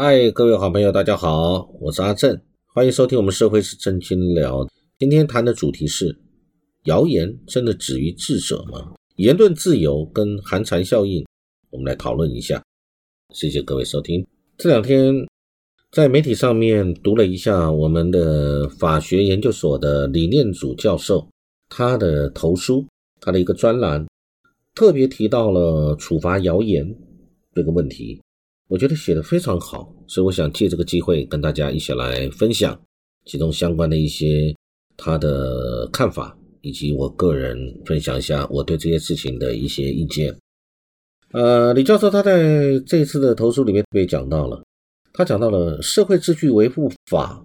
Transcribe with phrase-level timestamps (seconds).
[0.00, 2.40] 嗨，各位好朋友，大家好，我是阿正，
[2.72, 4.64] 欢迎收听我们社会是真心聊。
[4.96, 6.16] 今天谈的主题是：
[6.84, 8.94] 谣言真的止于智者吗？
[9.16, 11.26] 言论自由跟寒蝉效应，
[11.70, 12.62] 我们来讨论一下。
[13.34, 14.24] 谢谢各位收听。
[14.56, 15.12] 这两天
[15.90, 21.28] 在媒体上面读了一下我们的法学研究所的李念祖教授
[21.68, 22.86] 他的投书，
[23.20, 24.06] 他的一个专栏，
[24.76, 26.88] 特别提到了处罚谣言
[27.52, 28.20] 这个问题。
[28.68, 32.78] 我觉得写的非常好，所以我想借这个机会跟大家一起来分享
[33.24, 34.54] 其中相关的一些
[34.94, 40.36] 他的看法，以及我个人分享一下我对这些事情的一些意见。
[41.32, 44.62] 呃，李教授他在这一次的投诉里面被讲到了，
[45.14, 47.42] 他讲到了社会秩序维护法，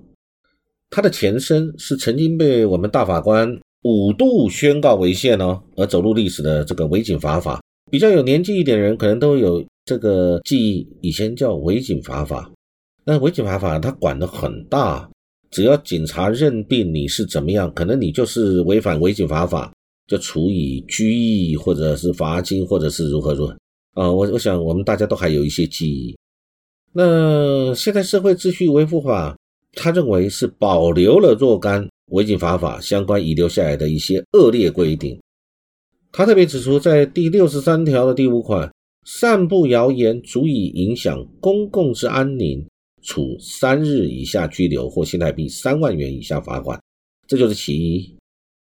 [0.90, 7.62] 它的前身是曾经被我们大法官五度宣告违宪哦，而走入历史的这个违警法法。
[7.90, 9.66] 比较有年纪一点人可能都有。
[9.86, 12.50] 这个记忆以前叫违警罚法，
[13.04, 15.10] 那违警罚法它管得很大，
[15.52, 19.74] 只要警察认定你是怎么样，可能你就是违反违警罚法，
[20.08, 23.54] 就处以拘役或者是罚金，或者是如何如何
[23.94, 24.10] 啊。
[24.10, 26.18] 我我想我们大家都还有一些记忆。
[26.94, 29.38] 那现在社会秩序维护法，
[29.74, 35.20] 他认为是保留了若干违警罚法相关遗留下来的一些恶劣规定。
[36.14, 38.72] 他特别指出，在第六十三条的第五款。
[39.06, 42.66] 散布谣言足以影响公共之安宁，
[43.02, 46.82] 处三日以下拘留或新台币三万元以下罚款，
[47.28, 48.16] 这就是其一。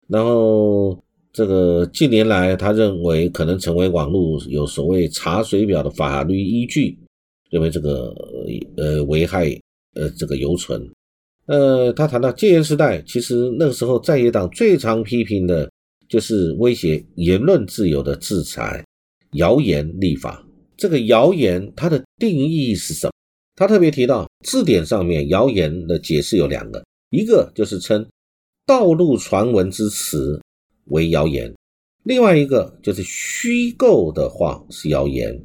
[0.07, 6.97] 然后，这个近年来，他认为可能成为网络有所谓查水表的法律依据，
[7.49, 8.13] 认为这个
[8.75, 9.49] 呃危害
[9.95, 10.85] 呃这个犹存。
[11.45, 15.71] 呃，他谈到戒严时代，其实那个时候在野党最常批评的
[16.07, 18.83] 就是威胁言论自由的制裁。
[19.33, 20.45] 谣言立法，
[20.77, 23.13] 这个谣言它的定义是什么？
[23.55, 28.03] 他特别提到字典上面谣言的解释有两个，一个就是称
[28.65, 30.41] 道路传闻之词
[30.85, 31.53] 为谣言，
[32.03, 35.39] 另外一个就是虚构的话是谣言。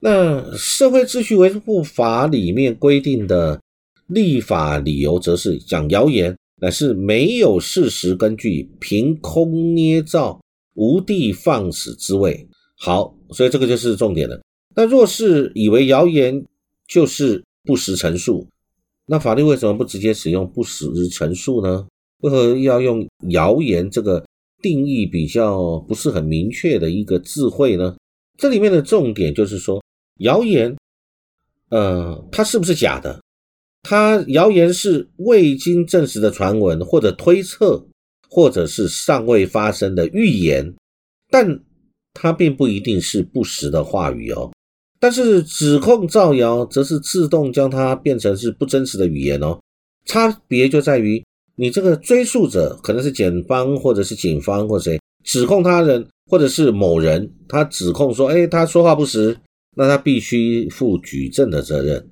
[0.00, 3.60] 那社会秩序维护法里面规定的
[4.08, 10.40] 立法理由，则是讲谣言乃是没有事实根据，凭空捏造，
[10.74, 12.48] 无的放矢之谓。
[12.76, 13.16] 好。
[13.32, 14.40] 所以这个就是重点了。
[14.74, 16.44] 那若是以为谣言
[16.88, 18.48] 就是不实陈述，
[19.06, 21.86] 那法律为什么不直接使用不实陈述呢？
[22.20, 24.24] 为何要用谣言这个
[24.62, 27.96] 定义比较不是很明确的一个智慧呢？
[28.38, 29.82] 这里面的重点就是说，
[30.20, 30.74] 谣言，
[31.68, 33.20] 呃，它是不是假的？
[33.82, 37.84] 它谣言是未经证实的传闻，或者推测，
[38.30, 40.74] 或者是尚未发生的预言，
[41.28, 41.60] 但。
[42.14, 44.52] 它并不一定是不实的话语哦，
[45.00, 49.58] 但是指控造谣则是自动将它变成是不真实的语言哦。
[50.04, 51.24] 差别就在于，
[51.56, 59.36] 你这个追诉者可能是检方或者是警方或谁指控他人，或者是某人他指控说，哎，他说话不实，
[59.76, 62.08] 那他必须负举证的责任。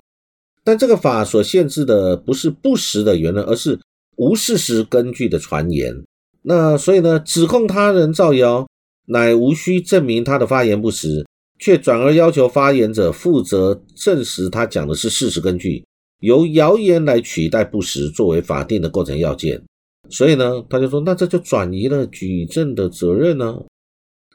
[0.64, 3.78] 但这个法所限制的不是不实的言论，而是
[4.16, 5.94] 无事实根据的传言。
[6.42, 8.66] 那所以呢，指控他人造谣。
[9.12, 11.26] 乃无需证明他的发言不实，
[11.58, 15.84] 却转而要求发言者负责证实他讲的是事实根据，
[16.20, 19.60] 由谣言来取代不实作为法定的构成要件。
[20.08, 23.60] 所以呢，他就说，那这就转移了举证的责任呢。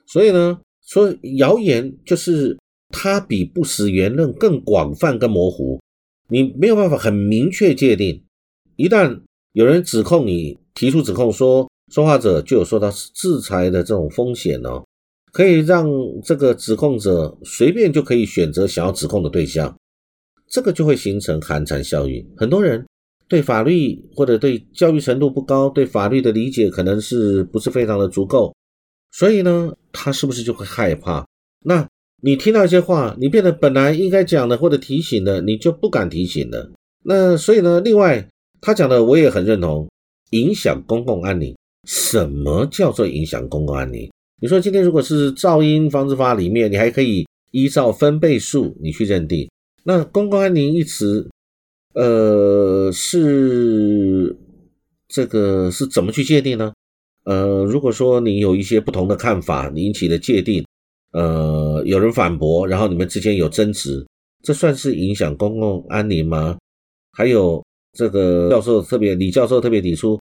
[0.05, 2.57] 所以呢，说谣言就是
[2.89, 5.79] 它比不实言论更广泛、更模糊，
[6.27, 8.21] 你没有办法很明确界定。
[8.75, 9.21] 一旦
[9.53, 11.65] 有人指控你，提出指控说。
[11.91, 14.83] 说话者就有受到制裁的这种风险哦，
[15.31, 15.87] 可以让
[16.23, 19.77] 这个指控者随便就可以选择想要指控的对象，
[20.47, 22.25] 这个就会形成寒蝉效应。
[22.35, 22.85] 很多人
[23.27, 28.55] 对法律或者对教育程度不高，对法律的理解可能是不是非常的足够，
[29.11, 31.25] 所以呢，他是不是就会害怕？
[31.63, 31.87] 那
[32.21, 36.71] 你听到一些话，你变得本来应该讲的或者提醒的，你就不敢提醒了。
[37.03, 38.27] 那所以呢，另外
[38.59, 39.87] 他讲的我也很认同，
[40.31, 41.55] 影响公共安宁。
[41.85, 44.09] 什么叫做影响公共安宁？
[44.41, 49.49] 你说今天如果是噪音防治法里面，你还可以依照分贝数你去认定。
[49.83, 51.29] 那公共安宁一词，
[51.93, 54.35] 呃，是
[55.07, 56.73] 这个是怎么去界定呢？
[57.23, 60.65] 呃，如果说你有一些不同的看法引起的界定，
[61.11, 64.05] 呃，有人反驳，然后你们之间有争执，
[64.43, 66.57] 这算是影响公共安宁吗？
[67.13, 70.19] 还有这个教授特别，李教授特别提出。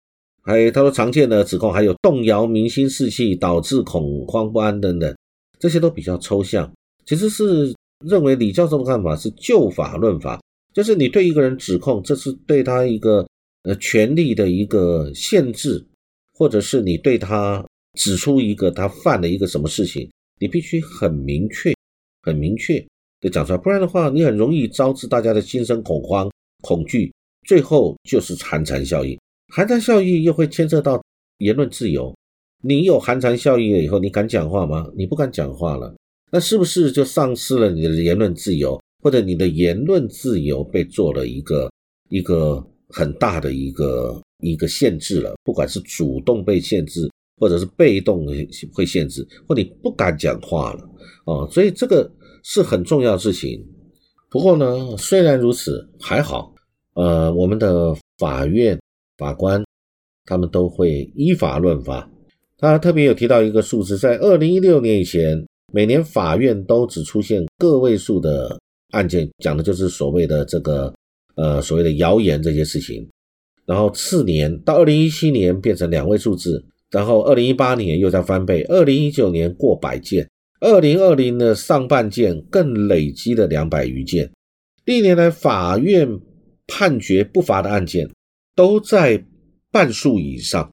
[0.49, 5.15] 还他说常见的指控还有动摇民心士气，导致恐慌不安等等，
[5.59, 6.73] 这些都比较抽象。
[7.05, 7.71] 其实是
[8.07, 10.41] 认为李教授的看法是就法论法，
[10.73, 13.29] 就是你对一个人指控，这是对他一个
[13.65, 15.87] 呃权利的一个限制，
[16.33, 17.63] 或者是你对他
[17.99, 20.11] 指出一个他犯了一个什么事情，
[20.41, 21.75] 你必须很明确、
[22.23, 22.83] 很明确
[23.21, 26.31] 的讲出来，不然的话，你很容易招致大家的心生恐慌、
[26.63, 27.13] 恐惧，
[27.47, 29.19] 最后就是寒蝉效应。
[29.49, 31.03] 寒蝉效应又会牵涉到
[31.39, 32.15] 言论自由。
[32.63, 34.87] 你有寒蝉效应了以后，你敢讲话吗？
[34.97, 35.95] 你不敢讲话了，
[36.31, 41.71] 那是不是就丧失了你的言论自由，或者你的言论自由被做了一个
[42.11, 45.35] 一个很大的一个一个限制了？
[45.45, 47.09] 不管是主动被限制，
[47.39, 48.27] 或者是被动
[48.75, 50.89] 会限制，或你不敢讲话了
[51.25, 51.49] 哦。
[51.51, 52.11] 所以这个
[52.43, 53.65] 是很重要的事情。
[54.29, 56.53] 不过呢，虽然如此，还好，
[56.95, 58.79] 呃，我们的法院
[59.19, 59.63] 法官
[60.25, 62.09] 他们都会依法论法。
[62.57, 68.59] 他特别有提到一个数字，在二零一六年以前，每年法院都只出现个位数的
[68.93, 70.93] 案件，讲的就是所谓的这个
[71.37, 73.07] 呃所谓的谣言这些事情。
[73.65, 80.29] 然后次年到二零一七年变成两位数字，然后二零一八年又在翻倍，二零一九年过百件，
[80.61, 84.31] 二零二零的上半件更累积了两百余件。
[84.85, 86.09] 历年来法院
[86.67, 88.09] 判决不罚的案件
[88.59, 89.25] 都在
[89.71, 90.69] 半数以上。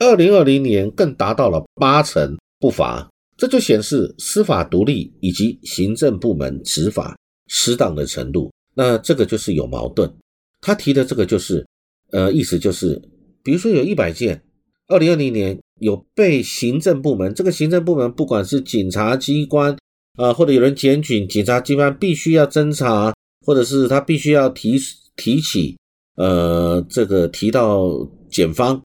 [0.00, 8.50] 二零二零年更达到了八成不罚，这就显示司法独立以及行政部门执法失当的程度。
[8.74, 10.12] 那这个就是有矛盾。
[10.60, 11.64] 他提的这个就是，
[12.10, 13.00] 呃，意思就是，
[13.44, 14.42] 比如说有一百件，
[14.88, 19.76] 二零二零年有被行政部门，这个行政部门不管是检察机关
[20.16, 23.14] 啊，或者有人检举，检察机关必须要侦查，
[23.46, 24.76] 或者是他必须要提
[25.14, 25.77] 提起，
[26.18, 27.88] 呃，这个提到
[28.30, 28.82] 检方。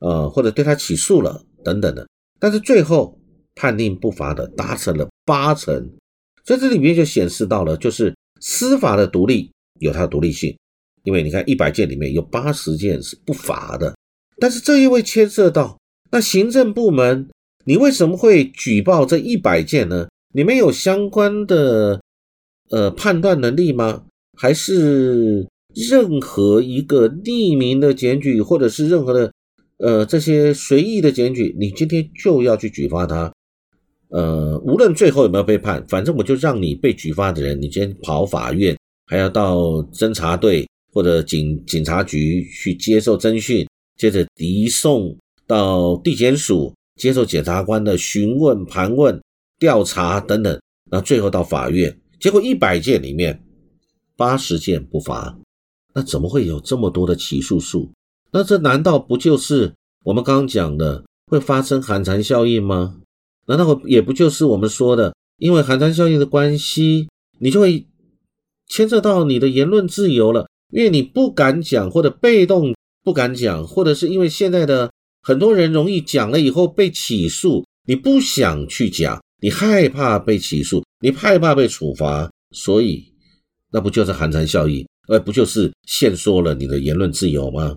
[0.00, 2.06] 呃，或者对他起诉了等等的，
[2.38, 3.18] 但是最后
[3.56, 5.90] 判定不罚的达成了八成，
[6.44, 10.56] 所以这里面就显示到了，就是司法的独立有它的独立性，
[11.02, 13.92] 因为你看一百件里面有八十件是不罚的，
[14.38, 15.76] 但是这又会牵涉到
[16.12, 17.28] 那行政部门，
[17.64, 20.06] 你为什么会举报这一百件呢？
[20.32, 22.00] 你们有相关的
[22.70, 24.04] 呃判断能力吗？
[24.36, 25.44] 还是
[25.88, 29.32] 任何一个匿名的检举，或者是任何的？
[29.78, 33.32] 呃，这些随意的检举，你今天就要去举发他。
[34.08, 38.76] 呃，无论最后有没有被判，反正我就让你被举发的人，你先跑法院，
[39.06, 45.16] 还要到侦查队或者警警察局去接受侦讯，接着移送
[45.46, 49.20] 到地检署接受检察官的询问、盘问、
[49.60, 50.60] 调查等等，
[50.90, 51.96] 然后最后到法院。
[52.18, 53.40] 结果一百件里面
[54.16, 55.38] 八十件不罚，
[55.98, 57.90] 那怎么会有这么多的起诉数？
[58.30, 59.74] 那这难道不就是
[60.04, 62.98] 我们刚刚讲的会发生寒蝉效应吗？
[63.46, 67.08] 难道也不就是我们说的，因为寒蝉效应的关系，
[67.40, 67.84] 你就会
[68.68, 70.46] 牵涉到你的言论自由了？
[70.72, 72.72] 因为你不敢讲，或者被动
[73.02, 74.92] 不敢讲，或者是因为现在的
[75.22, 83.12] 很多人容易讲了以后被起诉，你不想去讲，你害怕被起诉，你害怕被处罚，所以
[83.72, 87.76] 那不就是寒蝉效应，而不就是限缩了你的言论自由吗？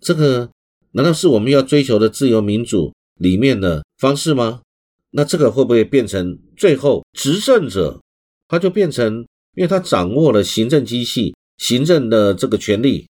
[0.00, 0.50] 这个
[0.90, 4.62] 难道是我们要追求的自由民主里面的方式吗？
[5.10, 8.00] 那这个会不会变成最后执政者
[8.48, 13.06] 他就变成，因为他掌握了行政机器、行政的这个权利，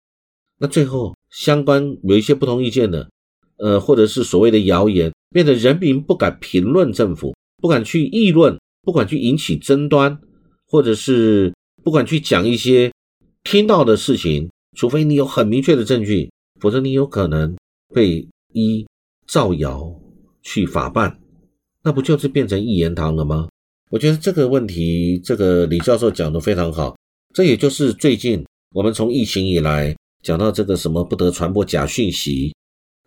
[0.59, 3.09] 那最后相关有一些不同意见的，
[3.57, 10.19] 呃，或者是所谓的谣言，变得人民不敢评论政府，不敢去议论，不敢去引起争端，
[10.67, 12.91] 或者是不敢去讲一些
[13.43, 16.29] 听到的事情，除非你有很明确的证据。
[16.59, 17.55] 否则你有可能
[17.91, 18.85] 被一
[19.25, 19.99] 造谣
[20.43, 21.19] 去法办，
[21.81, 23.49] 那不就是变成一言堂了吗？
[23.89, 26.95] 我觉得这个问题，这个李教授讲的非常好。
[27.33, 28.45] 这也就是最近
[28.75, 32.53] 我们从疫情以来讲到这个什么不得传播假讯息，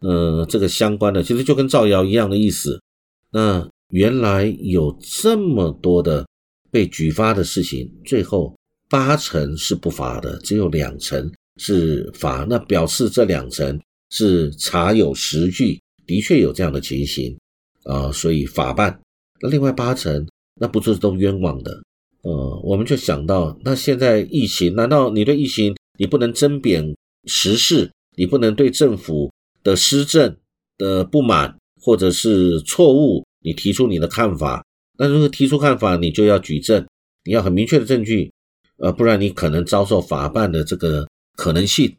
[0.01, 2.83] 呃，这个相关的其实就跟造谣一样的意思。
[3.31, 6.27] 那原来有这么多的
[6.73, 8.53] 被举发的事情，最后
[8.95, 11.29] 八成是不罚的，只有两成。
[11.57, 17.37] 是罚，那表示这两成是查有实据，的确有这样的情形
[17.85, 19.01] 啊，所以法办。
[19.41, 20.25] 那另外八成，
[20.61, 21.83] 那不是都冤枉的？
[22.23, 26.97] 呃，我们就想到，那现在疫情，难道你对疫情你不能争辩
[27.27, 29.33] 时事，你不能对政府
[29.63, 30.37] 的施政
[30.79, 34.65] 的不满或者是错误，你提出你的看法？
[34.99, 36.85] 那如果提出看法，你就要举证，
[37.25, 38.33] 你要很明确的证据，
[38.79, 41.07] 呃，不然你可能遭受法办的这个。
[41.37, 41.93] 可能性，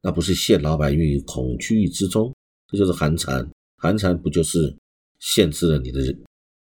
[0.00, 2.34] 那不是陷老百姓于恐惧之中，
[2.68, 3.46] 这就是寒蝉。
[3.76, 4.74] 寒蝉不就是
[5.18, 6.00] 限制了你的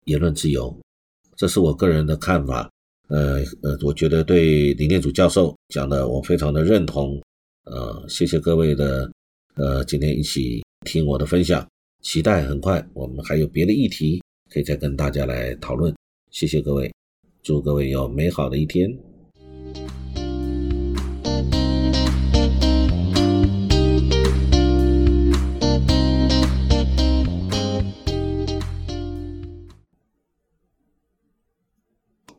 [0.04, 0.78] 言论自由？
[1.34, 2.70] 这是我个人的看法。
[3.08, 7.18] 呃呃，我觉得对李念祖教授讲的我非常的认同。
[7.64, 9.10] 呃，谢谢各位的
[9.54, 11.66] 呃今天一起听我的分享，
[12.02, 15.96] 期待很快我们还有别的议题可以再跟大家来讨论。
[16.30, 16.92] 谢谢各位，
[17.42, 18.94] 祝各位有美好的一天。